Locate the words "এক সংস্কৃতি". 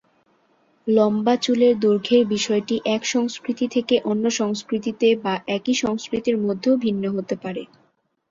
2.95-3.65